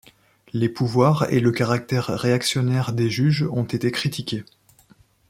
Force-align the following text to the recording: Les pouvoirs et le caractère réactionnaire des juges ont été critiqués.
Les 0.53 0.67
pouvoirs 0.67 1.27
et 1.31 1.39
le 1.39 1.51
caractère 1.51 2.07
réactionnaire 2.07 2.91
des 2.91 3.07
juges 3.11 3.43
ont 3.43 3.65
été 3.65 3.91
critiqués. 3.91 4.43